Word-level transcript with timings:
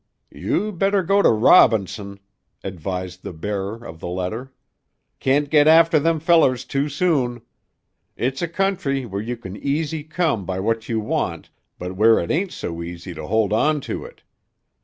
"You 0.31 0.71
better 0.71 1.03
go 1.03 1.21
to 1.21 1.29
Robinson," 1.29 2.19
advised 2.63 3.21
the 3.21 3.33
bearer 3.33 3.85
of 3.85 3.99
the 3.99 4.07
letter; 4.07 4.51
"can't 5.19 5.47
get 5.47 5.67
after 5.67 5.99
them 5.99 6.19
fellers 6.19 6.65
too 6.65 6.89
soon. 6.89 7.43
It's 8.17 8.41
a 8.41 8.47
country 8.47 9.05
where 9.05 9.21
you 9.21 9.37
can 9.37 9.55
easy 9.55 10.03
come 10.03 10.43
by 10.43 10.59
what 10.59 10.89
you 10.89 10.99
want, 10.99 11.51
but 11.77 11.95
where 11.95 12.17
it 12.17 12.31
ain't 12.31 12.51
so 12.51 12.81
easy 12.81 13.13
to 13.13 13.27
hold 13.27 13.53
on 13.53 13.79
to 13.81 14.03
it. 14.03 14.23